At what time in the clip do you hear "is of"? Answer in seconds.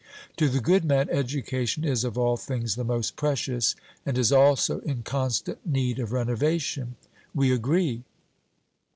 1.83-2.17